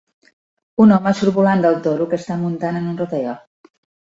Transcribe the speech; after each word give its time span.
Un 0.85 0.93
home 0.95 1.13
surt 1.19 1.35
volant 1.35 1.61
del 1.65 1.77
toro 1.89 2.07
que 2.15 2.19
està 2.23 2.39
muntant 2.47 2.81
en 2.81 2.89
un 2.95 2.99
rodeo. 3.03 3.37